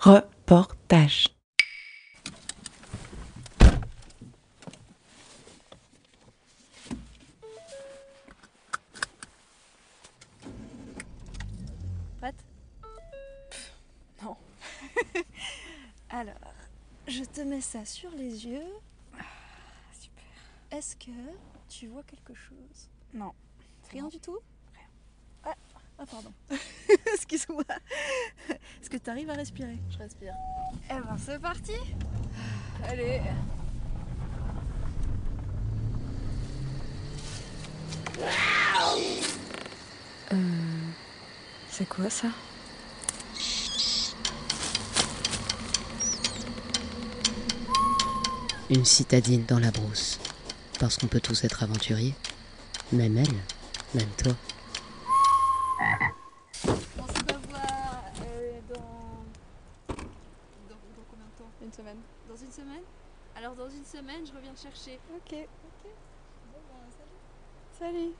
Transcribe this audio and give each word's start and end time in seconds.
Reportage. 0.00 1.28
Prête 12.18 12.34
Non. 14.22 14.36
Alors, 16.08 16.34
je 17.06 17.22
te 17.24 17.42
mets 17.42 17.60
ça 17.60 17.84
sur 17.84 18.10
les 18.12 18.46
yeux. 18.46 18.62
Ah, 19.18 19.22
super. 19.92 20.24
Est-ce 20.70 20.96
que 20.96 21.10
tu 21.68 21.88
vois 21.88 22.04
quelque 22.04 22.32
chose? 22.32 22.88
Non. 23.12 23.34
Rien 23.90 24.08
du 24.08 24.18
tout? 24.18 24.38
Rien. 24.74 24.88
Ah, 25.44 25.54
ah, 25.98 26.06
pardon. 26.06 26.32
Excuse-moi. 27.12 27.64
Est-ce 28.90 28.98
que 28.98 29.04
tu 29.04 29.10
arrives 29.10 29.30
à 29.30 29.34
respirer 29.34 29.78
Je 29.88 29.98
respire. 29.98 30.34
Eh 30.90 30.94
ben, 30.94 31.16
c'est 31.16 31.38
parti 31.38 31.74
Allez. 32.88 33.20
Euh, 40.32 40.36
c'est 41.68 41.88
quoi 41.88 42.10
ça? 42.10 42.28
Une 48.70 48.84
citadine 48.84 49.44
dans 49.46 49.58
la 49.58 49.70
brousse. 49.70 50.18
Parce 50.78 50.96
qu'on 50.96 51.06
peut 51.08 51.20
tous 51.20 51.44
être 51.44 51.62
aventuriers. 51.62 52.14
Même 52.92 53.16
elle, 53.18 53.26
même 53.94 54.08
toi. 54.16 54.32
On 56.64 57.06
se 57.06 57.20
revoit 57.20 57.58
euh, 58.22 58.60
dans... 58.68 58.74
dans... 59.88 60.04
Dans 60.68 61.04
combien 61.10 61.26
de 61.26 61.38
temps 61.38 61.50
Une 61.64 61.72
semaine. 61.72 61.96
Dans 62.28 62.36
une 62.36 62.52
semaine 62.52 62.82
Alors 63.42 63.54
dans 63.54 63.70
une 63.70 63.86
semaine, 63.86 64.26
je 64.26 64.34
reviens 64.34 64.54
chercher. 64.54 65.00
Ok. 65.16 65.32
Ok 65.32 65.90
Bon 66.52 66.60
ben, 66.68 66.90
salut 66.92 67.90
Salut. 67.94 68.12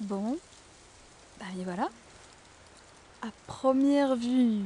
Bon, 0.00 0.38
bah 1.38 1.44
et 1.58 1.64
voilà. 1.64 1.90
À 3.20 3.28
première 3.46 4.16
vue, 4.16 4.62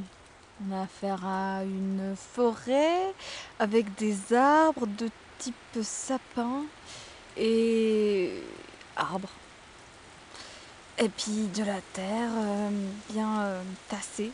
on 0.65 0.75
a 0.75 0.83
affaire 0.83 1.25
à 1.25 1.63
une 1.63 2.15
forêt 2.15 3.13
avec 3.59 3.95
des 3.95 4.33
arbres 4.33 4.87
de 4.87 5.09
type 5.37 5.55
sapin 5.81 6.63
et 7.35 8.43
arbres. 8.95 9.31
Et 10.99 11.09
puis 11.09 11.47
de 11.55 11.63
la 11.63 11.79
terre 11.93 12.29
euh, 12.35 12.69
bien 13.11 13.41
euh, 13.41 13.61
tassée. 13.87 14.31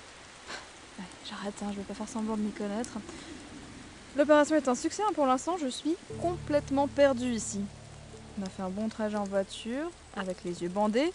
J'arrête, 1.29 1.55
hein, 1.61 1.67
je 1.71 1.77
vais 1.77 1.83
pas 1.83 1.93
faire 1.93 2.07
semblant 2.07 2.37
de 2.37 2.41
m'y 2.41 2.51
connaître. 2.51 2.93
L'opération 4.15 4.55
est 4.55 4.67
un 4.67 4.75
succès 4.75 5.01
hein, 5.01 5.11
pour 5.13 5.25
l'instant, 5.25 5.57
je 5.57 5.67
suis 5.67 5.97
complètement 6.21 6.87
perdue 6.87 7.33
ici. 7.33 7.61
On 8.39 8.45
a 8.45 8.49
fait 8.49 8.61
un 8.61 8.69
bon 8.69 8.87
trajet 8.87 9.17
en 9.17 9.25
voiture, 9.25 9.89
avec 10.15 10.43
les 10.45 10.61
yeux 10.61 10.69
bandés. 10.69 11.11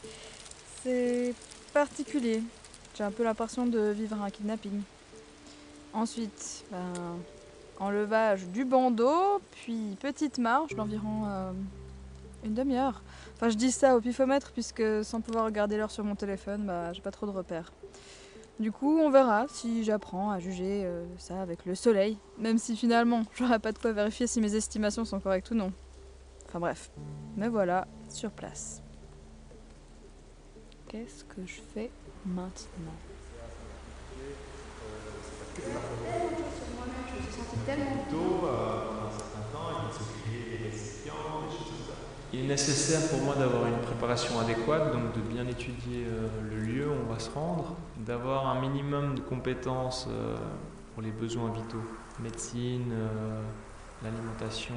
C'est 0.83 1.35
particulier. 1.73 2.43
J'ai 2.97 3.05
un 3.05 3.11
peu 3.11 3.25
l'impression 3.25 3.67
de 3.67 3.91
vivre 3.91 4.21
un 4.21 4.31
kidnapping. 4.31 4.83
Ensuite, 5.93 6.65
ben, 6.71 7.19
enlevage 7.79 8.47
du 8.49 8.65
bandeau, 8.65 9.41
puis 9.51 9.97
petite 10.01 10.39
marche 10.39 10.75
d'environ 10.75 11.27
euh, 11.27 11.53
une 12.45 12.55
demi-heure. 12.55 13.03
Enfin, 13.35 13.49
je 13.49 13.57
dis 13.57 13.73
ça 13.73 13.97
au 13.97 14.01
pifomètre, 14.01 14.53
puisque 14.53 15.05
sans 15.05 15.21
pouvoir 15.21 15.45
regarder 15.45 15.77
l'heure 15.77 15.91
sur 15.91 16.05
mon 16.05 16.15
téléphone, 16.15 16.67
bah, 16.67 16.93
j'ai 16.93 17.01
pas 17.01 17.11
trop 17.11 17.27
de 17.27 17.31
repères. 17.31 17.73
Du 18.59 18.73
coup, 18.73 18.99
on 18.99 19.09
verra 19.09 19.47
si 19.49 19.85
j'apprends 19.85 20.33
à 20.33 20.41
juger 20.41 20.85
euh, 20.85 21.05
ça 21.17 21.41
avec 21.41 21.65
le 21.65 21.77
soleil, 21.77 22.19
même 22.39 22.59
si 22.59 22.77
finalement, 22.77 23.23
j'aurai 23.37 23.61
pas 23.61 23.73
de 23.73 23.79
quoi 23.79 23.93
vérifier 23.93 24.27
si 24.27 24.41
mes 24.41 24.55
estimations 24.57 25.05
sont 25.05 25.21
correctes 25.21 25.51
ou 25.53 25.55
non. 25.55 25.73
Enfin 26.47 26.59
bref, 26.59 26.91
me 27.37 27.47
voilà 27.47 27.87
sur 28.09 28.31
place. 28.31 28.83
Qu'est-ce 30.89 31.23
que 31.25 31.47
je 31.47 31.61
fais 31.75 31.91
maintenant? 32.27 32.97
Il 42.31 42.41
est 42.41 42.49
nécessaire 42.49 43.09
pour 43.11 43.23
moi 43.23 43.35
d'avoir 43.37 43.67
une 43.67 43.79
préparation 43.79 44.39
adéquate, 44.39 44.93
donc 44.93 45.15
de 45.15 45.21
bien 45.21 45.47
étudier 45.47 46.05
euh, 46.07 46.29
le 46.51 46.57
lieu 46.61 46.89
où 46.89 46.93
on 46.93 47.13
va 47.13 47.19
se 47.19 47.31
rendre, 47.31 47.75
d'avoir 47.97 48.49
un 48.49 48.61
minimum 48.61 49.15
de 49.15 49.21
compétences 49.21 50.07
euh, 50.11 50.37
pour 50.95 51.03
les 51.03 51.11
besoins 51.11 51.51
vitaux, 51.51 51.83
médecine, 52.21 52.93
euh, 52.93 53.43
l'alimentation, 54.03 54.75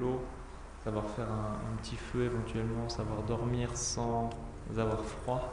l'eau, 0.00 0.22
savoir 0.84 1.04
faire 1.10 1.26
un, 1.30 1.72
un 1.72 1.76
petit 1.82 1.96
feu 1.96 2.24
éventuellement, 2.24 2.88
savoir 2.88 3.22
dormir 3.22 3.76
sans 3.76 4.30
avoir 4.76 5.04
froid. 5.04 5.52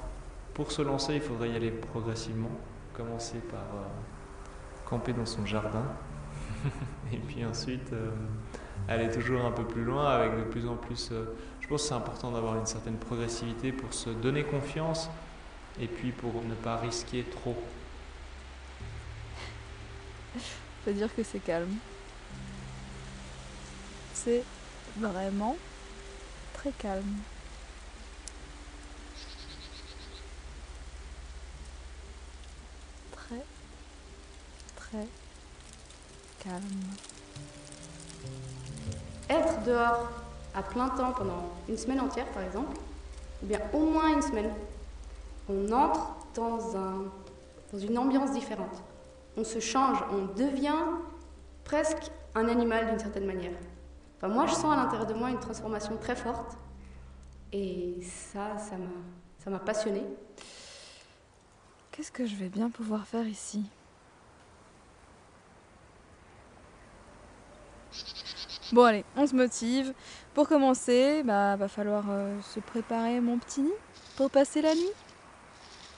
Pour 0.53 0.72
se 0.72 0.81
lancer, 0.81 1.16
il 1.16 1.22
faudrait 1.22 1.50
y 1.50 1.56
aller 1.56 1.72
progressivement, 1.72 2.52
commencer 2.94 3.40
par 3.40 3.59
euh, 3.59 3.88
camper 4.86 5.14
dans 5.14 5.26
son 5.26 5.46
jardin, 5.46 5.86
et 7.12 7.18
puis 7.18 7.46
ensuite 7.46 7.92
euh, 7.94 8.12
aller 8.88 9.09
toujours 9.09 9.46
un 9.46 9.52
peu 9.52 9.66
plus 9.66 9.84
loin 9.84 10.08
avec 10.09 10.38
de 10.38 10.44
plus 10.44 10.68
en 10.68 10.76
plus. 10.76 11.09
euh, 11.12 11.26
je 11.62 11.68
pense 11.68 11.84
que 11.84 11.88
c'est 11.90 11.94
important 11.94 12.31
d'avoir 12.31 12.58
une 12.58 12.66
certaine 12.66 12.98
progressivité 12.98 13.72
pour 13.72 13.94
se 13.94 14.09
donner 14.09 14.44
confiance 14.44 15.09
et 15.80 15.88
puis 15.88 16.12
pour 16.12 16.34
ne 16.44 16.56
pas 16.56 16.78
risquer 16.78 17.24
trop. 17.24 17.56
Faut 20.86 20.92
dire 20.92 21.14
que 21.16 21.24
c'est 21.24 21.40
calme. 21.40 21.75
C'est 24.14 24.44
vraiment 24.98 25.58
très 26.54 26.72
calme. 26.72 27.18
Très, 33.12 33.44
calme. 36.44 36.64
Être 39.30 39.64
dehors 39.64 40.09
à 40.54 40.62
plein 40.62 40.90
temps 40.90 41.14
pendant 41.14 41.50
une 41.68 41.78
semaine 41.78 42.00
entière, 42.00 42.28
par 42.28 42.44
exemple, 42.44 42.78
ou 43.42 43.46
bien 43.46 43.59
au 43.74 43.80
moins 43.80 44.14
une 44.14 44.22
semaine, 44.22 44.52
on 45.50 45.72
entre 45.72 46.16
dans, 46.36 46.78
un, 46.78 47.06
dans 47.72 47.80
une 47.80 47.98
ambiance 47.98 48.31
différente. 48.31 48.84
On 49.36 49.44
se 49.44 49.59
change, 49.59 49.98
on 50.12 50.26
devient 50.38 50.86
presque 51.64 52.12
un 52.36 52.48
animal 52.48 52.90
d'une 52.90 53.00
certaine 53.00 53.25
manière. 53.25 53.54
Enfin, 54.18 54.28
moi, 54.28 54.46
je 54.46 54.54
sens 54.54 54.74
à 54.74 54.75
l'intérieur 54.75 55.08
de 55.08 55.14
moi 55.14 55.30
une 55.30 55.40
transformation 55.40 55.98
très 55.98 56.16
forte. 56.16 56.58
Et 57.52 57.98
ça, 58.02 58.58
ça 58.58 58.78
m'a, 58.78 58.90
ça 59.44 59.50
m'a 59.50 59.60
passionnée. 59.60 60.06
Qu'est-ce 61.92 62.12
que 62.12 62.25
je 62.25 62.36
vais 62.36 62.50
bien 62.50 62.70
pouvoir 62.70 63.06
faire 63.06 63.28
ici? 63.28 63.64
Bon 68.72 68.84
allez, 68.84 69.06
on 69.16 69.28
se 69.28 69.36
motive. 69.36 69.94
Pour 70.34 70.48
commencer, 70.48 71.22
bah 71.24 71.56
va 71.56 71.68
falloir 71.68 72.06
euh, 72.09 72.40
se 72.42 72.59
préparer 72.59 73.20
mon 73.20 73.38
petit 73.38 73.62
nid 73.62 73.70
pour 74.18 74.31
passer 74.31 74.62
la 74.62 74.74
nuit. 74.74 74.92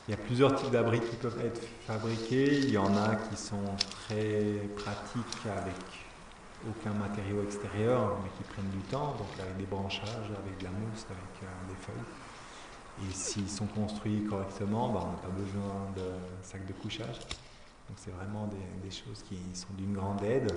Il 0.08 0.12
y 0.12 0.14
a 0.14 0.18
plusieurs 0.18 0.54
types 0.56 0.72
d'abris 0.72 1.00
qui 1.00 1.16
peuvent 1.16 1.40
être 1.44 1.62
fabriqués. 1.88 2.60
Il 2.60 2.70
y 2.70 2.78
en 2.78 2.96
a 2.98 3.16
qui 3.16 3.38
sont 3.38 3.64
très 3.90 4.62
pratiques 4.76 5.46
avec 5.46 5.76
aucun 6.68 6.92
matériau 6.94 7.44
extérieur, 7.44 8.18
mais 8.24 8.30
qui 8.38 8.44
prennent 8.52 8.70
du 8.70 8.84
temps, 8.90 9.16
donc 9.18 9.28
avec 9.40 9.58
des 9.58 9.66
branchages, 9.66 10.32
avec 10.38 10.58
de 10.60 10.64
la 10.66 10.72
mousse, 10.72 11.06
avec 11.10 11.44
euh, 11.44 11.70
des 11.70 11.76
feuilles. 11.86 13.10
Et 13.10 13.14
s'ils 13.14 13.50
sont 13.50 13.68
construits 13.68 14.24
correctement, 14.30 14.90
bah, 14.90 15.02
on 15.04 15.12
n'a 15.12 15.18
pas 15.18 15.30
besoin 15.30 15.92
de 15.96 16.12
sacs 16.44 16.66
de 16.66 16.74
couchage. 16.74 17.20
Donc 17.88 17.98
c'est 17.98 18.12
vraiment 18.12 18.48
des, 18.48 18.88
des 18.88 18.96
choses 18.96 19.24
qui 19.28 19.38
sont 19.54 19.74
d'une 19.78 19.94
grande 19.94 20.24
aide. 20.24 20.52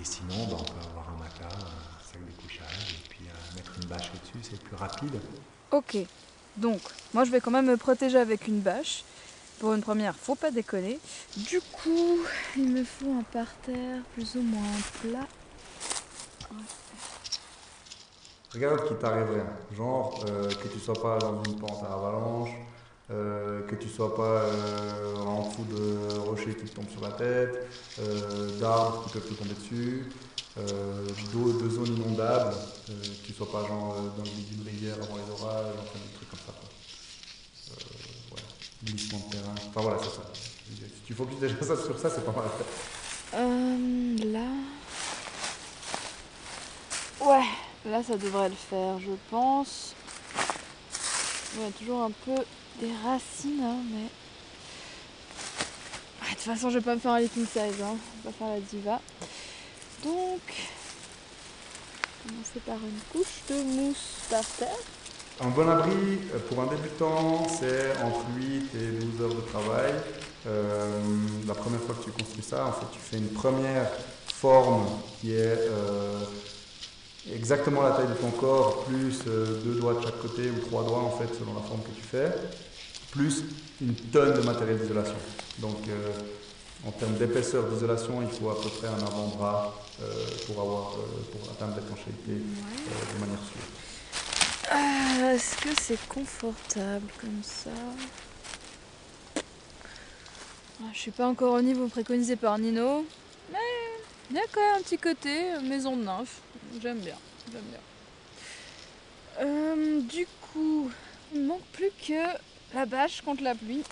Et 0.00 0.04
sinon, 0.04 0.46
bah, 0.50 0.56
on 0.60 0.64
peut 0.64 0.88
avoir 0.90 1.08
un 1.08 1.18
matelas, 1.18 1.48
un 1.48 2.04
sac 2.04 2.20
de 2.24 2.42
couchage, 2.42 2.94
et 3.04 3.08
puis 3.08 3.24
euh, 3.26 3.56
mettre 3.56 3.72
une 3.80 3.88
bâche 3.88 4.10
au-dessus, 4.14 4.50
c'est 4.50 4.62
plus 4.62 4.76
rapide. 4.76 5.18
Ok, 5.70 5.96
donc 6.56 6.80
moi 7.12 7.24
je 7.24 7.30
vais 7.30 7.40
quand 7.40 7.50
même 7.50 7.66
me 7.66 7.76
protéger 7.76 8.18
avec 8.18 8.46
une 8.46 8.60
bâche. 8.60 9.04
Pour 9.58 9.72
une 9.72 9.80
première, 9.80 10.14
faut 10.14 10.34
pas 10.34 10.50
déconner. 10.50 10.98
Du 11.34 11.62
coup, 11.62 12.18
il 12.58 12.68
me 12.72 12.84
faut 12.84 13.10
un 13.18 13.22
parterre 13.22 14.02
plus 14.12 14.34
ou 14.36 14.42
moins 14.42 14.60
plat. 15.00 15.26
Regarde 18.52 18.86
qu'il 18.86 18.98
t'arrive 18.98 19.30
rien. 19.32 19.46
Genre 19.74 20.22
euh, 20.28 20.50
que 20.50 20.68
tu 20.68 20.78
sois 20.78 21.00
pas 21.00 21.18
dans 21.18 21.42
une 21.42 21.56
pente 21.58 21.82
à 21.84 21.94
avalanche, 21.94 22.50
euh, 23.08 23.62
que 23.68 23.76
tu 23.76 23.88
sois 23.88 24.16
pas 24.16 24.22
euh, 24.42 25.14
en 25.18 25.48
dessous 25.48 25.64
de 25.64 26.18
rochers 26.18 26.56
qui 26.56 26.64
te 26.64 26.74
tombent 26.74 26.90
sur 26.90 27.02
la 27.02 27.12
tête, 27.12 27.68
euh, 28.00 28.58
d'arbres 28.58 29.04
qui 29.04 29.10
peuvent 29.10 29.28
te 29.28 29.34
tomber 29.34 29.54
dessus, 29.54 30.06
d'eau, 31.32 31.52
de 31.52 31.70
zones 31.70 31.96
inondables, 31.96 32.54
que 32.86 33.26
tu 33.26 33.32
sois 33.32 33.50
pas 33.50 33.64
genre 33.68 33.94
dans 34.16 34.24
le 34.24 34.30
milieu 34.30 34.44
d'une 34.50 34.66
rivière 34.66 34.96
avant 34.96 35.16
les 35.16 35.30
orages, 35.30 35.74
enfin 35.78 35.98
des 36.04 36.14
trucs 36.16 36.30
comme 36.30 36.40
ça. 36.40 36.52
Quoi. 36.58 36.68
Voilà. 38.30 38.46
Glissement 38.82 39.18
de 39.18 39.36
terrain. 39.36 39.54
Enfin 39.68 39.80
voilà, 39.82 39.98
c'est 39.98 40.16
ça. 40.16 40.22
Si 40.34 41.02
tu 41.06 41.14
focuses 41.14 41.38
déjà 41.38 41.54
ça 41.62 41.76
sur 41.76 41.96
ça, 41.98 42.10
c'est 42.10 42.24
pas 42.24 42.32
mal. 42.32 42.46
Là. 44.32 44.48
Ouais, 47.20 47.44
là 47.84 48.02
ça 48.02 48.16
devrait 48.16 48.48
le 48.48 48.54
faire, 48.54 48.98
je 48.98 49.12
pense. 49.30 49.94
Ouais, 51.58 51.70
toujours 51.78 52.02
un 52.02 52.10
peu 52.10 52.34
des 52.80 52.92
racines, 53.02 53.62
hein, 53.62 53.78
mais. 53.90 54.08
Ah, 56.20 56.30
de 56.30 56.34
toute 56.34 56.42
façon, 56.42 56.68
je 56.68 56.78
vais 56.78 56.84
pas 56.84 56.94
me 56.94 57.00
faire 57.00 57.12
un 57.12 57.20
living 57.20 57.46
size, 57.46 57.82
hein. 57.82 57.96
Je 57.96 58.28
vais 58.28 58.30
pas 58.30 58.32
faire 58.32 58.48
la 58.48 58.60
diva. 58.60 59.00
Donc, 60.04 60.40
commencer 62.22 62.60
par 62.66 62.76
une 62.76 63.00
couche 63.10 63.40
de 63.48 63.62
mousse 63.62 64.18
par 64.28 64.44
terre. 64.44 64.76
Un 65.40 65.48
bon 65.48 65.68
abri 65.68 66.18
euh, 66.34 66.38
pour 66.48 66.60
un 66.60 66.66
débutant, 66.66 67.46
c'est 67.48 67.92
entre 68.02 68.24
8 68.36 68.70
et 68.74 69.04
12 69.04 69.22
heures 69.22 69.34
de 69.34 69.40
travail. 69.40 69.92
Euh, 70.46 71.00
la 71.46 71.54
première 71.54 71.80
fois 71.80 71.94
que 71.94 72.04
tu 72.04 72.10
construis 72.10 72.42
ça, 72.42 72.66
en 72.66 72.72
fait, 72.72 72.86
tu 72.92 72.98
fais 72.98 73.16
une 73.16 73.28
première 73.28 73.90
forme 74.26 74.86
qui 75.20 75.32
est 75.32 75.58
euh, 75.70 76.20
exactement 77.34 77.82
la 77.82 77.92
taille 77.92 78.08
de 78.08 78.14
ton 78.14 78.30
corps, 78.30 78.84
plus 78.84 79.20
euh, 79.26 79.60
deux 79.64 79.74
doigts 79.80 79.94
de 79.94 80.02
chaque 80.02 80.20
côté 80.20 80.50
ou 80.50 80.60
trois 80.66 80.84
doigts 80.84 81.02
en 81.02 81.10
fait, 81.10 81.28
selon 81.38 81.54
la 81.54 81.62
forme 81.62 81.82
que 81.82 81.94
tu 81.96 82.02
fais, 82.02 82.32
plus 83.10 83.44
une 83.80 83.94
tonne 83.94 84.34
de 84.34 84.42
matériel 84.44 84.78
d'isolation. 84.78 85.16
Donc, 85.58 85.76
euh, 85.88 86.12
en 86.86 86.90
termes 86.92 87.14
d'épaisseur 87.14 87.64
d'isolation, 87.64 88.22
il 88.22 88.28
faut 88.28 88.50
à 88.50 88.60
peu 88.60 88.68
près 88.68 88.88
un 88.88 89.06
avant-bras 89.06 89.74
euh, 90.02 90.12
pour, 90.46 90.60
avoir, 90.60 90.92
euh, 90.92 91.02
pour 91.32 91.50
atteindre 91.50 91.76
l'étanchéité 91.76 92.32
de 92.32 93.20
manière 93.20 93.40
sûre. 93.40 93.62
Est-ce 95.32 95.56
que 95.56 95.70
c'est 95.80 96.08
confortable 96.08 97.06
comme 97.20 97.40
ça? 97.42 97.70
Ah, 100.80 100.90
Je 100.92 100.98
suis 100.98 101.10
pas 101.10 101.26
encore 101.26 101.54
au 101.54 101.62
niveau 101.62 101.88
préconisé 101.88 102.36
par 102.36 102.58
Nino, 102.58 103.06
mais 103.50 103.58
il 104.30 104.36
y 104.36 104.38
a 104.38 104.42
quand 104.52 104.60
même 104.60 104.78
un 104.78 104.82
petit 104.82 104.98
côté 104.98 105.52
euh, 105.52 105.60
maison 105.60 105.96
de 105.96 106.04
nymphe. 106.04 106.40
J'aime 106.82 106.98
bien, 106.98 107.16
j'aime 107.52 107.62
bien. 107.62 107.80
Euh, 109.40 110.00
du 110.00 110.26
coup, 110.52 110.90
il 111.32 111.42
me 111.42 111.46
manque 111.48 111.64
plus 111.72 111.90
que 112.06 112.24
la 112.74 112.86
bâche 112.86 113.20
contre 113.22 113.42
la 113.42 113.54
pluie. 113.54 113.82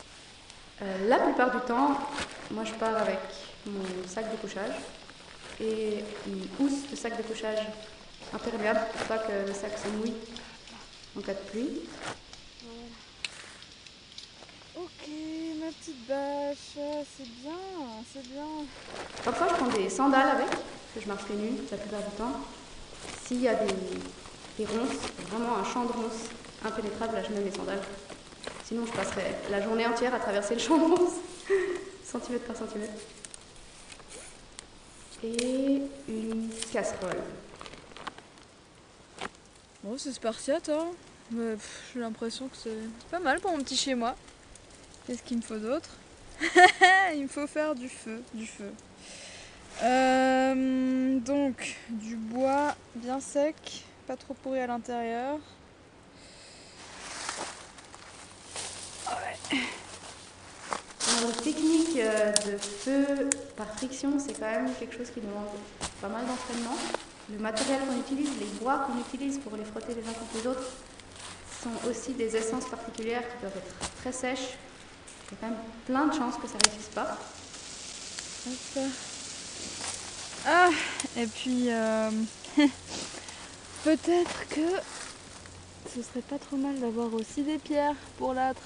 Euh, 0.82 1.08
la 1.08 1.18
plupart 1.18 1.50
du 1.50 1.60
temps, 1.66 1.96
moi 2.50 2.64
je 2.64 2.72
pars 2.72 2.96
avec 2.96 3.20
mon 3.66 3.84
sac 4.08 4.30
de 4.30 4.36
couchage 4.36 4.74
et 5.60 6.02
une 6.26 6.46
housse 6.58 6.90
de 6.90 6.96
sac 6.96 7.16
de 7.16 7.22
couchage 7.22 7.60
imperméable 8.32 8.80
pour 8.92 9.06
pas 9.06 9.18
que 9.18 9.46
le 9.46 9.54
sac 9.54 9.72
se 9.78 9.88
en 11.16 11.22
cas 11.22 11.34
de 11.34 11.50
pluie. 11.50 11.80
Ok, 14.76 15.08
ma 15.60 15.63
petite 15.80 16.06
bâche, 16.06 16.78
c'est 17.16 17.28
bien, 17.42 17.52
c'est 18.12 18.26
bien. 18.28 18.46
Parfois 19.24 19.48
je 19.48 19.54
prends 19.54 19.78
des 19.78 19.88
sandales 19.88 20.28
avec, 20.30 20.50
que 20.50 21.00
je 21.00 21.06
marche 21.06 21.28
nus 21.30 21.58
la 21.70 21.76
plupart 21.76 22.00
du 22.00 22.16
temps. 22.16 22.40
S'il 23.26 23.40
y 23.40 23.48
a 23.48 23.54
des, 23.54 23.74
des 24.58 24.66
ronces, 24.66 24.96
vraiment 25.30 25.56
un 25.56 25.64
champ 25.64 25.84
de 25.84 25.92
ronces 25.92 26.28
impénétrable, 26.64 27.14
là 27.14 27.22
je 27.22 27.32
mets 27.32 27.40
mes 27.40 27.50
sandales. 27.50 27.82
Sinon 28.64 28.86
je 28.86 28.92
passerai 28.92 29.34
la 29.50 29.60
journée 29.60 29.86
entière 29.86 30.14
à 30.14 30.18
traverser 30.18 30.54
le 30.54 30.60
champ 30.60 30.78
de 30.78 30.94
ronces, 30.94 31.14
centimètre 32.04 32.44
par 32.44 32.56
centimètre. 32.56 32.92
Et 35.22 35.82
une 36.08 36.50
casserole. 36.72 37.22
Bon, 39.82 39.96
c'est 39.98 40.12
spartiate, 40.12 40.68
hein. 40.68 40.88
Mais 41.30 41.56
j'ai 41.92 42.00
l'impression 42.00 42.48
que 42.48 42.56
c'est 42.56 42.76
pas 43.10 43.18
mal 43.18 43.40
pour 43.40 43.50
mon 43.50 43.58
petit 43.58 43.76
chez 43.76 43.94
moi. 43.94 44.14
Qu'est-ce 45.06 45.22
qu'il 45.22 45.36
me 45.36 45.42
faut 45.42 45.58
d'autre 45.58 45.90
Il 47.14 47.22
me 47.22 47.28
faut 47.28 47.46
faire 47.46 47.74
du 47.74 47.88
feu, 47.88 48.22
du 48.32 48.46
feu. 48.46 48.72
Euh, 49.82 51.18
donc, 51.18 51.76
du 51.90 52.16
bois 52.16 52.74
bien 52.94 53.20
sec, 53.20 53.84
pas 54.06 54.16
trop 54.16 54.34
pourri 54.34 54.60
à 54.60 54.66
l'intérieur. 54.66 55.38
La 59.50 61.32
technique 61.42 61.96
euh, 61.96 62.32
de 62.46 62.56
feu 62.56 63.28
par 63.56 63.66
friction, 63.76 64.18
c'est 64.18 64.38
quand 64.38 64.50
même 64.50 64.72
quelque 64.78 64.96
chose 64.96 65.10
qui 65.10 65.20
demande 65.20 65.48
pas 66.00 66.08
mal 66.08 66.24
d'entraînement. 66.26 66.76
Le 67.30 67.38
matériel 67.38 67.80
qu'on 67.86 67.98
utilise, 67.98 68.30
les 68.38 68.46
bois 68.58 68.86
qu'on 68.86 68.98
utilise 69.00 69.38
pour 69.38 69.56
les 69.56 69.64
frotter 69.64 69.94
les 69.94 70.02
uns 70.02 70.12
contre 70.12 70.36
les 70.36 70.46
autres, 70.46 70.70
sont 71.62 71.88
aussi 71.88 72.12
des 72.12 72.34
essences 72.36 72.68
particulières 72.68 73.22
qui 73.22 73.40
doivent 73.42 73.56
être 73.56 73.94
très 74.00 74.12
sèches. 74.12 74.56
Y 75.34 75.36
a 75.36 75.40
quand 75.40 75.48
même 75.48 75.58
plein 75.86 76.06
de 76.06 76.12
chances 76.12 76.36
que 76.36 76.46
ça 76.46 76.54
réussisse 76.64 76.88
pas. 76.94 77.18
Ah, 80.46 80.68
et 81.16 81.26
puis 81.26 81.70
euh, 81.70 82.10
peut-être 83.84 84.48
que 84.50 84.60
ce 85.94 86.02
serait 86.02 86.20
pas 86.20 86.38
trop 86.38 86.56
mal 86.56 86.78
d'avoir 86.78 87.12
aussi 87.14 87.42
des 87.42 87.58
pierres 87.58 87.96
pour 88.18 88.34
l'âtre. 88.34 88.60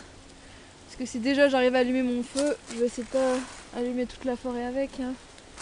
Parce 0.87 0.97
que 0.99 1.07
si 1.07 1.21
déjà 1.21 1.49
j'arrive 1.49 1.75
à 1.75 1.79
allumer 1.79 2.03
mon 2.03 2.23
feu, 2.23 2.57
je 2.73 2.81
vais 2.81 2.87
essayer 2.87 3.05
de 3.05 3.09
pas 3.09 3.79
allumer 3.79 4.07
toute 4.07 4.25
la 4.25 4.37
forêt 4.37 4.67
avec. 4.67 4.91
hein. 5.01 5.13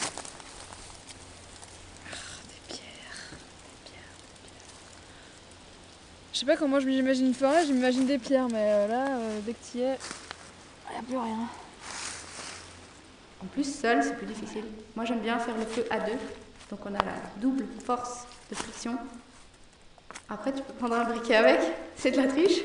Ah. 0.00 0.06
Je 6.32 6.40
sais 6.40 6.46
pas 6.46 6.56
comment 6.56 6.80
je 6.80 6.86
m'imagine 6.86 7.26
une 7.26 7.34
forêt, 7.34 7.64
j'imagine 7.64 8.06
des 8.06 8.18
pierres, 8.18 8.48
mais 8.48 8.70
euh, 8.72 8.88
là, 8.88 9.06
euh, 9.16 9.40
dès 9.44 9.52
que 9.52 9.58
tu 9.72 9.78
y 9.78 9.82
es, 9.82 9.98
plus 11.02 11.16
rien. 11.16 11.48
En 13.43 13.46
plus, 13.46 13.81
seul, 13.81 14.02
c'est 14.02 14.16
plus 14.16 14.26
difficile. 14.26 14.64
Moi, 14.94 15.04
j'aime 15.04 15.20
bien 15.20 15.38
faire 15.38 15.56
le 15.56 15.64
feu 15.64 15.84
à 15.90 16.00
deux. 16.00 16.19
Donc, 16.70 16.81
on 16.84 16.94
a 16.94 16.98
la 16.98 17.14
double 17.37 17.64
force 17.84 18.26
de 18.50 18.54
friction. 18.54 18.98
Après, 20.28 20.52
tu 20.52 20.62
peux 20.62 20.72
prendre 20.72 20.94
un 20.94 21.04
briquet 21.04 21.37
avec. 21.37 21.60
C'est 21.96 22.10
de 22.10 22.16
la 22.16 22.28
triche. 22.28 22.62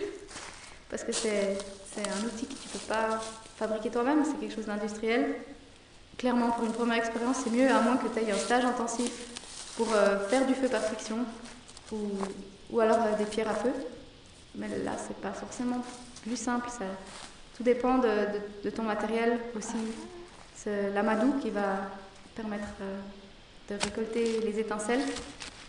Parce 0.89 1.04
que 1.04 1.12
c'est 1.12 1.57
un 1.98 2.25
outil 2.25 2.48
que 2.48 2.54
tu 2.54 2.68
peux 2.69 2.80
pas 2.88 3.19
fabriquer 3.57 3.89
toi-même. 3.89 4.24
C'est 4.25 4.39
quelque 4.39 4.55
chose 4.55 4.65
d'industriel. 4.65 5.36
Clairement, 6.17 6.51
pour 6.51 6.65
une 6.65 6.74
première 6.74 6.98
expérience, 6.98 7.38
c'est 7.44 7.51
mieux, 7.51 7.70
à 7.70 7.82
moins 7.82 7.98
que 7.98 8.08
tu 8.08 8.20
aies 8.20 8.32
un 8.32 8.38
stage 8.38 8.65
intensif 8.65 9.12
pour 9.77 9.88
euh, 9.94 10.20
faire 10.27 10.46
du 10.46 10.53
feu 10.53 10.67
par 10.67 10.82
friction. 10.82 11.20
Ou, 11.91 11.98
ou 12.70 12.79
alors 12.79 13.00
euh, 13.01 13.17
des 13.17 13.25
pierres 13.25 13.50
à 13.50 13.55
feu. 13.55 13.74
Mais 14.55 14.67
là, 14.84 14.91
c'est 14.98 15.17
pas 15.17 15.32
forcément 15.32 15.84
plus 16.24 16.38
simple. 16.38 16.70
Ça, 16.70 16.86
tout 17.62 17.65
dépend 17.65 18.00
de, 18.00 18.70
ton 18.72 18.82
matériel 18.82 19.38
aussi. 19.56 19.77
C'est 20.56 20.89
l'amadou 20.94 21.34
qui 21.39 21.51
va 21.51 21.91
permettre 22.36 22.68
euh, 22.82 22.98
de 23.70 23.84
récolter 23.84 24.39
les 24.41 24.60
étincelles 24.60 25.03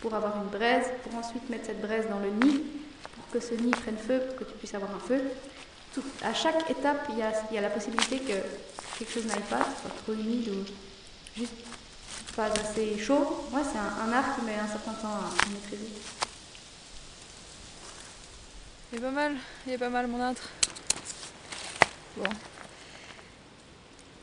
pour 0.01 0.15
avoir 0.15 0.39
une 0.39 0.49
braise, 0.49 0.87
pour 1.03 1.15
ensuite 1.19 1.49
mettre 1.51 1.67
cette 1.67 1.83
braise 1.83 2.07
dans 2.09 2.19
le 2.19 2.31
nid, 2.31 2.63
pour 3.15 3.31
que 3.31 3.41
ce 3.47 3.55
nid 3.55 3.73
prenne 3.73 3.99
feu, 3.99 4.21
pour 4.27 4.37
que 4.39 4.45
tu 4.45 4.57
puisses 4.59 4.75
avoir 4.75 4.91
un 4.95 5.01
feu. 5.01 5.21
Tout- 5.93 6.03
à 6.25 6.33
chaque 6.33 6.71
étape, 6.71 7.09
il 7.11 7.19
y, 7.19 7.59
a, 7.59 7.61
la 7.61 7.69
possibilité 7.69 8.21
que 8.21 8.99
quelque 8.99 9.13
chose 9.13 9.27
n'aille 9.27 9.49
pas, 9.51 9.67
soit 9.83 9.93
trop 10.03 10.15
humide 10.15 10.49
ou 10.49 10.65
juste 11.37 11.53
pas 12.35 12.47
assez 12.47 12.99
chaud. 12.99 13.49
Ouais, 13.53 13.61
c'est 13.71 13.79
un, 13.79 14.09
un 14.09 14.13
art 14.15 14.35
qui 14.35 14.41
un 14.51 14.67
certain 14.67 14.93
temps 14.93 15.09
à, 15.09 15.27
à 15.29 15.49
maîtriser. 15.51 15.93
Il 18.93 18.99
est 18.99 19.03
pas 19.03 19.11
mal, 19.11 19.35
il 19.67 19.73
est 19.75 19.79
pas 19.79 19.91
mal 19.91 20.07
mon 20.07 20.23
âtre. 20.23 20.49
Bon. 22.17 22.29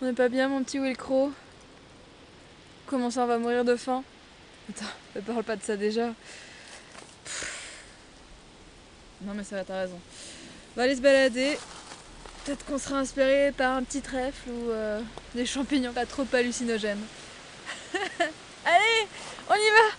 On 0.01 0.07
est 0.07 0.13
pas 0.13 0.29
bien 0.29 0.47
mon 0.47 0.63
petit 0.63 0.79
Wilcro 0.79 1.31
Comment 2.85 3.09
ça 3.09 3.23
on 3.23 3.27
va 3.27 3.37
mourir 3.37 3.65
de 3.65 3.75
faim? 3.75 4.03
Attends, 4.69 4.85
ne 5.15 5.21
parle 5.21 5.43
pas 5.43 5.55
de 5.55 5.63
ça 5.63 5.75
déjà. 5.75 6.07
Non 9.21 9.33
mais 9.33 9.43
ça 9.43 9.57
va, 9.57 9.63
t'as 9.63 9.81
raison. 9.81 9.99
On 10.73 10.79
va 10.79 10.83
aller 10.83 10.95
se 10.95 11.01
balader. 11.01 11.57
Peut-être 12.45 12.65
qu'on 12.65 12.77
sera 12.77 12.99
inspiré 12.99 13.51
par 13.55 13.75
un 13.75 13.83
petit 13.83 14.01
trèfle 14.01 14.49
ou 14.49 14.69
euh, 14.69 15.01
des 15.35 15.45
champignons 15.45 15.93
pas 15.93 16.05
trop 16.05 16.25
hallucinogènes. 16.31 17.03
Allez, 18.65 19.07
on 19.49 19.55
y 19.55 19.69
va 19.71 19.98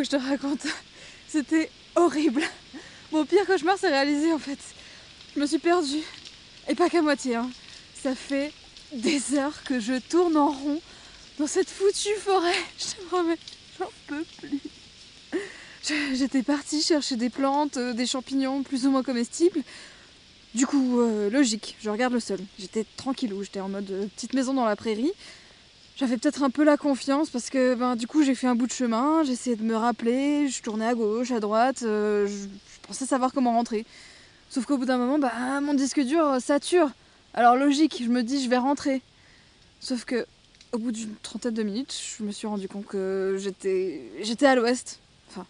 que 0.00 0.06
je 0.06 0.10
te 0.10 0.16
raconte. 0.16 0.66
C'était 1.28 1.70
horrible. 1.94 2.42
Mon 3.12 3.24
pire 3.24 3.46
cauchemar 3.46 3.78
s'est 3.78 3.88
réalisé 3.88 4.32
en 4.32 4.38
fait. 4.38 4.58
Je 5.34 5.40
me 5.40 5.46
suis 5.46 5.58
perdue. 5.58 6.02
Et 6.68 6.74
pas 6.74 6.88
qu'à 6.88 7.02
moitié. 7.02 7.36
Hein. 7.36 7.50
Ça 8.02 8.14
fait 8.14 8.52
des 8.92 9.34
heures 9.34 9.62
que 9.64 9.78
je 9.78 9.98
tourne 9.98 10.36
en 10.36 10.50
rond 10.50 10.80
dans 11.38 11.46
cette 11.46 11.68
foutue 11.68 12.14
forêt. 12.18 12.54
Je 12.78 12.84
te 12.84 13.02
promets, 13.06 13.38
j'en 13.78 13.88
peux 14.06 14.24
plus. 14.38 14.60
J'étais 16.14 16.42
partie 16.42 16.82
chercher 16.82 17.16
des 17.16 17.30
plantes, 17.30 17.78
euh, 17.78 17.94
des 17.94 18.06
champignons 18.06 18.62
plus 18.62 18.86
ou 18.86 18.90
moins 18.90 19.02
comestibles. 19.02 19.62
Du 20.54 20.66
coup, 20.66 21.00
euh, 21.00 21.30
logique, 21.30 21.76
je 21.80 21.88
regarde 21.88 22.12
le 22.12 22.20
sol. 22.20 22.38
J'étais 22.58 22.84
tranquillou, 22.96 23.42
j'étais 23.42 23.60
en 23.60 23.68
mode 23.68 23.90
euh, 23.90 24.06
petite 24.14 24.34
maison 24.34 24.52
dans 24.52 24.66
la 24.66 24.76
prairie. 24.76 25.12
J'avais 26.00 26.16
peut-être 26.16 26.42
un 26.42 26.48
peu 26.48 26.64
la 26.64 26.78
confiance 26.78 27.28
parce 27.28 27.50
que 27.50 27.74
ben, 27.74 27.94
du 27.94 28.06
coup 28.06 28.22
j'ai 28.24 28.34
fait 28.34 28.46
un 28.46 28.54
bout 28.54 28.66
de 28.66 28.72
chemin, 28.72 29.22
essayé 29.22 29.54
de 29.54 29.62
me 29.62 29.76
rappeler, 29.76 30.48
je 30.48 30.62
tournais 30.62 30.86
à 30.86 30.94
gauche, 30.94 31.30
à 31.30 31.40
droite, 31.40 31.80
je, 31.82 32.26
je, 32.26 32.86
pensais 32.86 33.04
savoir 33.04 33.34
comment 33.34 33.52
rentrer. 33.52 33.84
Sauf 34.48 34.64
qu'au 34.64 34.78
bout 34.78 34.86
d'un 34.86 34.96
moment, 34.96 35.18
bah, 35.18 35.60
mon 35.60 35.74
disque 35.74 36.00
dur 36.00 36.38
sature. 36.40 36.90
Alors 37.34 37.54
logique, 37.54 38.02
je 38.02 38.08
me 38.08 38.22
dis 38.22 38.42
je 38.42 38.48
vais 38.48 38.56
rentrer. 38.56 39.02
Sauf 39.78 40.06
que 40.06 40.24
au 40.72 40.78
bout 40.78 40.90
d'une 40.90 41.14
trentaine 41.16 41.52
de 41.52 41.62
minutes, 41.62 41.94
je 42.18 42.24
me 42.24 42.32
suis 42.32 42.46
rendu 42.46 42.66
compte 42.66 42.86
que 42.86 43.36
j'étais 43.38 44.00
j'étais 44.22 44.46
à 44.46 44.54
l'ouest. 44.54 45.00
Enfin, 45.28 45.44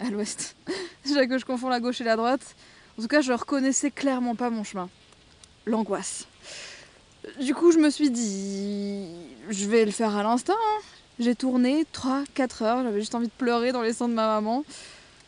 à 0.00 0.10
l'ouest. 0.10 0.56
Déjà 1.04 1.28
que 1.28 1.38
je 1.38 1.44
confonds 1.44 1.68
la 1.68 1.78
gauche 1.78 2.00
et 2.00 2.04
la 2.04 2.16
droite. 2.16 2.56
En 2.98 3.02
tout 3.02 3.08
cas, 3.08 3.20
je 3.20 3.32
reconnaissais 3.32 3.92
clairement 3.92 4.34
pas 4.34 4.50
mon 4.50 4.64
chemin. 4.64 4.88
L'angoisse. 5.64 6.26
Du 7.40 7.54
coup, 7.54 7.72
je 7.72 7.78
me 7.78 7.90
suis 7.90 8.10
dit, 8.10 9.06
je 9.48 9.66
vais 9.66 9.84
le 9.84 9.90
faire 9.90 10.16
à 10.16 10.22
l'instant. 10.22 10.54
Hein. 10.54 10.80
J'ai 11.18 11.34
tourné 11.34 11.84
3-4 11.92 12.64
heures, 12.64 12.82
j'avais 12.82 13.00
juste 13.00 13.14
envie 13.14 13.28
de 13.28 13.32
pleurer 13.32 13.72
dans 13.72 13.82
les 13.82 13.92
seins 13.92 14.08
de 14.08 14.14
ma 14.14 14.26
maman. 14.26 14.64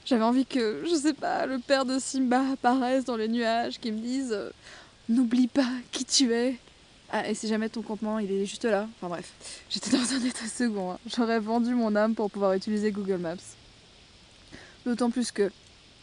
J'avais 0.05 0.25
envie 0.25 0.45
que, 0.45 0.83
je 0.89 0.95
sais 0.95 1.13
pas, 1.13 1.47
le 1.47 1.59
père 1.59 1.85
de 1.85 1.99
Simba 1.99 2.43
apparaisse 2.53 3.05
dans 3.05 3.17
les 3.17 3.29
nuages, 3.29 3.79
qui 3.79 3.93
me 3.93 3.99
dise 3.99 4.33
euh, 4.33 4.51
N'oublie 5.09 5.49
pas 5.49 5.69
qui 5.93 6.05
tu 6.05 6.33
es, 6.33 6.57
ah, 7.11 7.29
et 7.29 7.35
si 7.35 7.47
jamais 7.47 7.69
ton 7.69 7.83
campement 7.83 8.19
il 8.19 8.33
est 8.33 8.45
juste 8.45 8.65
là. 8.65 8.89
Enfin 8.97 9.09
bref, 9.09 9.33
j'étais 9.71 9.91
dans 9.91 10.13
un 10.15 10.25
état 10.25 10.47
second. 10.47 10.93
Hein. 10.93 10.99
J'aurais 11.07 11.39
vendu 11.39 11.75
mon 11.75 11.95
âme 11.95 12.15
pour 12.15 12.31
pouvoir 12.31 12.55
utiliser 12.55 12.91
Google 12.91 13.19
Maps. 13.19 13.37
D'autant 14.85 15.11
plus 15.11 15.31
que 15.31 15.53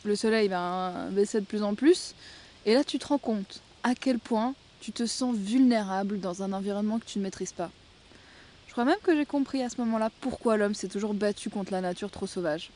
le 0.06 0.16
soleil 0.16 0.48
va 0.48 1.08
baisser 1.12 1.42
de 1.42 1.46
plus 1.46 1.64
en 1.64 1.76
plus. 1.76 2.16
Et 2.66 2.74
là, 2.74 2.84
tu 2.84 2.98
te 2.98 3.08
rends 3.08 3.18
compte 3.18 3.62
à 3.84 3.94
quel 3.94 4.20
point 4.20 4.56
tu 4.82 4.92
te 4.92 5.06
sens 5.06 5.36
vulnérable 5.36 6.20
dans 6.20 6.44
un 6.44 6.52
environnement 6.52 7.00
que 7.00 7.06
tu 7.06 7.20
ne 7.20 7.24
maîtrises 7.24 7.54
pas. 7.54 7.70
Je 8.68 8.74
crois 8.74 8.84
même 8.84 9.00
que 9.04 9.16
j'ai 9.16 9.26
compris 9.26 9.62
à 9.62 9.70
ce 9.70 9.78
moment-là 9.82 10.10
pourquoi 10.22 10.58
l'homme 10.58 10.74
s'est 10.74 10.88
toujours 10.88 11.14
battu 11.14 11.50
contre 11.50 11.72
la 11.72 11.82
nature 11.82 12.10
trop 12.10 12.26
sauvage. 12.26 12.72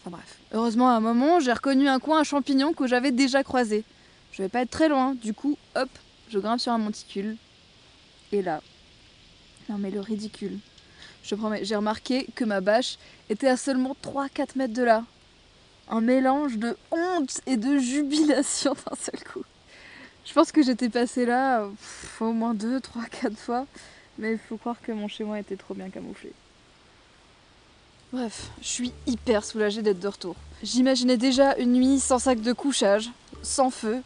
Enfin 0.00 0.10
bref. 0.16 0.38
Heureusement, 0.52 0.88
à 0.88 0.92
un 0.92 1.00
moment, 1.00 1.40
j'ai 1.40 1.52
reconnu 1.52 1.88
un 1.88 1.98
coin 1.98 2.20
à 2.20 2.24
champignons 2.24 2.72
que 2.72 2.86
j'avais 2.86 3.10
déjà 3.10 3.42
croisé. 3.42 3.84
Je 4.32 4.42
vais 4.42 4.48
pas 4.48 4.62
être 4.62 4.70
très 4.70 4.88
loin, 4.88 5.14
du 5.14 5.34
coup, 5.34 5.58
hop, 5.74 5.88
je 6.28 6.38
grimpe 6.38 6.60
sur 6.60 6.72
un 6.72 6.78
monticule. 6.78 7.36
Et 8.30 8.40
là. 8.40 8.62
Non 9.68 9.78
mais 9.78 9.90
le 9.90 10.00
ridicule. 10.00 10.58
Je 11.24 11.34
promets, 11.34 11.64
j'ai 11.64 11.76
remarqué 11.76 12.26
que 12.34 12.44
ma 12.44 12.60
bâche 12.60 12.98
était 13.28 13.48
à 13.48 13.56
seulement 13.56 13.96
3-4 14.02 14.56
mètres 14.56 14.74
de 14.74 14.82
là. 14.82 15.04
Un 15.88 16.00
mélange 16.00 16.56
de 16.56 16.76
honte 16.92 17.40
et 17.46 17.56
de 17.56 17.78
jubilation 17.78 18.74
d'un 18.86 18.96
seul 18.96 19.22
coup. 19.24 19.44
Je 20.24 20.32
pense 20.32 20.52
que 20.52 20.62
j'étais 20.62 20.88
passée 20.88 21.26
là 21.26 21.66
au 22.20 22.32
moins 22.32 22.54
2, 22.54 22.80
3, 22.80 23.02
4 23.22 23.36
fois. 23.36 23.66
Mais 24.18 24.32
il 24.32 24.38
faut 24.38 24.56
croire 24.56 24.76
que 24.82 24.92
mon 24.92 25.08
chez-moi 25.08 25.40
était 25.40 25.56
trop 25.56 25.74
bien 25.74 25.88
camouflé. 25.88 26.32
Bref, 28.12 28.50
je 28.60 28.66
suis 28.66 28.92
hyper 29.06 29.44
soulagée 29.44 29.82
d'être 29.82 30.00
de 30.00 30.08
retour. 30.08 30.36
J'imaginais 30.62 31.16
déjà 31.16 31.56
une 31.56 31.72
nuit 31.72 32.00
sans 32.00 32.18
sac 32.18 32.40
de 32.40 32.52
couchage, 32.52 33.10
sans 33.42 33.70
feu, 33.70 34.02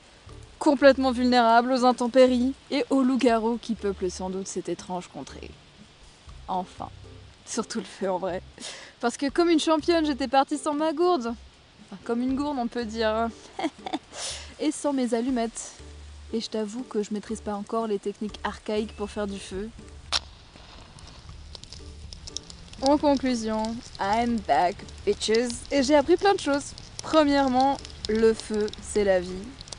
complètement 0.59 1.11
vulnérable 1.11 1.73
aux 1.73 1.85
intempéries 1.85 2.55
et 2.71 2.85
aux 2.91 3.03
loups-garous 3.03 3.59
qui 3.61 3.75
peuplent 3.75 4.11
sans 4.11 4.31
doute 4.31 4.47
cette 4.47 4.69
étrange 4.69 5.09
contrée. 5.09 5.51
Enfin, 6.47 6.91
surtout 7.47 7.79
le 7.79 7.85
feu 7.85 8.11
en 8.11 8.19
vrai. 8.19 8.43
Parce 9.01 9.17
que 9.17 9.29
comme 9.31 9.49
une 9.49 9.59
championne, 9.59 10.07
j'étais 10.07 10.29
partie 10.29 10.59
sans 10.59 10.75
ma 10.75 10.93
gourde. 10.93 11.35
Enfin, 11.87 12.01
comme 12.05 12.23
une 12.23 12.37
gourde, 12.37 12.59
on 12.59 12.69
peut 12.69 12.85
dire. 12.85 13.29
et 14.61 14.71
sans 14.71 14.93
mes 14.93 15.15
allumettes. 15.15 15.73
Et 16.35 16.41
je 16.41 16.51
t'avoue 16.51 16.83
que 16.83 17.03
je 17.03 17.15
maîtrise 17.15 17.41
pas 17.41 17.55
encore 17.55 17.87
les 17.87 17.99
techniques 17.99 18.39
archaïques 18.45 18.95
pour 18.97 19.09
faire 19.09 19.27
du 19.27 19.39
feu. 19.39 19.71
En 22.83 22.99
conclusion, 22.99 23.63
I'm 23.99 24.39
back, 24.47 24.77
bitches. 25.07 25.55
Et 25.71 25.83
j'ai 25.83 25.95
appris 25.95 26.19
plein 26.19 26.35
de 26.35 26.41
choses. 26.41 26.75
Premièrement, 27.03 27.79
le 28.11 28.35
feu, 28.35 28.67
c'est 28.83 29.05
la 29.05 29.21
vie 29.21 29.31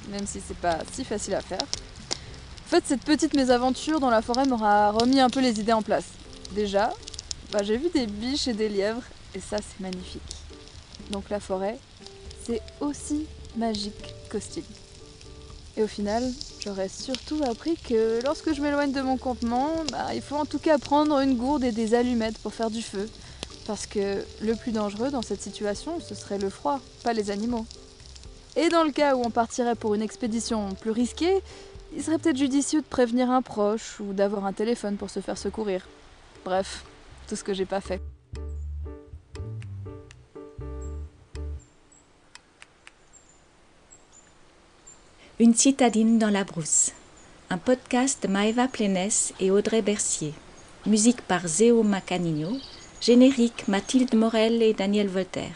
même 0.10 0.26
si 0.26 0.42
c'est 0.46 0.58
pas 0.58 0.80
si 0.92 1.04
facile 1.04 1.36
à 1.36 1.42
faire. 1.42 1.62
En 1.62 2.70
fait, 2.70 2.84
cette 2.86 3.04
petite 3.04 3.34
mésaventure 3.34 4.00
dans 4.00 4.10
la 4.10 4.22
forêt 4.22 4.46
m'aura 4.46 4.92
remis 4.92 5.20
un 5.20 5.30
peu 5.30 5.40
les 5.40 5.60
idées 5.60 5.74
en 5.74 5.82
place. 5.82 6.06
Déjà, 6.54 6.92
bah, 7.52 7.64
j'ai 7.64 7.78
vu 7.78 7.90
des 7.94 8.08
biches 8.08 8.48
et 8.48 8.54
des 8.54 8.70
lièvres, 8.70 9.04
et 9.34 9.40
ça 9.40 9.58
c'est 9.58 9.80
magnifique. 9.80 10.22
Donc 11.12 11.30
la 11.30 11.40
forêt, 11.40 11.78
c'est 12.44 12.62
aussi 12.80 13.28
magique 13.56 14.16
qu'hostile. 14.30 14.64
Et 15.78 15.84
au 15.84 15.88
final, 15.88 16.24
j'aurais 16.60 16.88
surtout 16.88 17.42
appris 17.44 17.76
que 17.76 18.24
lorsque 18.24 18.54
je 18.54 18.62
m'éloigne 18.62 18.92
de 18.92 19.02
mon 19.02 19.18
campement, 19.18 19.72
bah, 19.92 20.14
il 20.14 20.22
faut 20.22 20.38
en 20.38 20.46
tout 20.46 20.60
cas 20.60 20.78
prendre 20.78 21.20
une 21.20 21.36
gourde 21.36 21.64
et 21.64 21.72
des 21.72 21.94
allumettes 21.94 22.38
pour 22.38 22.54
faire 22.54 22.72
du 22.72 22.82
feu. 22.82 23.10
Parce 23.68 23.86
que 23.86 24.24
le 24.42 24.56
plus 24.56 24.72
dangereux 24.72 25.12
dans 25.12 25.22
cette 25.22 25.42
situation, 25.42 26.00
ce 26.00 26.16
serait 26.16 26.38
le 26.38 26.50
froid, 26.50 26.80
pas 27.04 27.14
les 27.14 27.32
animaux. 27.32 27.66
Et 28.56 28.70
dans 28.70 28.84
le 28.84 28.92
cas 28.92 29.16
où 29.16 29.22
on 29.26 29.32
partirait 29.32 29.76
pour 29.76 29.96
une 29.96 30.02
expédition 30.02 30.70
plus 30.76 30.92
risquée, 30.92 31.42
il 31.94 32.04
serait 32.04 32.20
peut-être 32.20 32.38
judicieux 32.38 32.82
de 32.82 32.88
prévenir 32.88 33.30
un 33.30 33.42
proche 33.42 34.00
ou 34.00 34.14
d'avoir 34.14 34.46
un 34.46 34.54
téléphone 34.54 34.96
pour 34.96 35.10
se 35.10 35.20
faire 35.20 35.38
secourir. 35.38 35.88
Bref, 36.46 36.84
tout 37.28 37.36
ce 37.36 37.44
que 37.44 37.54
j'ai 37.54 37.66
pas 37.66 37.82
fait. 37.82 38.02
Une 45.38 45.54
citadine 45.54 46.18
dans 46.18 46.30
la 46.30 46.46
brousse. 46.46 46.94
Un 47.50 47.58
podcast 47.58 48.24
de 48.24 48.30
Maëva 48.30 48.70
Plénès 48.70 49.34
et 49.42 49.52
Audrey 49.52 49.82
Bercier. 49.82 50.34
Musique 50.86 51.22
par 51.24 51.46
Zéo 51.46 51.84
Macanino. 51.84 52.56
Générique 53.02 53.68
Mathilde 53.68 54.16
Morel 54.16 54.64
et 54.64 54.74
Daniel 54.74 55.10
Voltaire. 55.10 55.52